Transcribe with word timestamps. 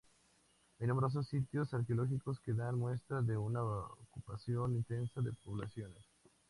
Hay 0.79 0.87
numerosos 0.87 1.27
sitios 1.27 1.75
arqueológicos 1.75 2.39
que 2.39 2.53
dan 2.53 2.79
muestra 2.79 3.21
de 3.21 3.37
una 3.37 3.61
ocupación 3.63 4.73
intensa 4.73 5.21
de 5.21 5.31
poblaciones. 5.31 6.07